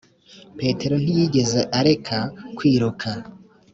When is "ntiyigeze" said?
1.03-1.59